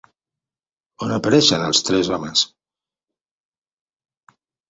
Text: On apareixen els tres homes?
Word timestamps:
On 1.07 1.11
apareixen 1.17 1.65
els 1.65 1.83
tres 1.89 2.09
homes? 2.17 2.43